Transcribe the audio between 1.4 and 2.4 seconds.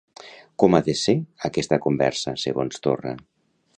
aquesta conversa,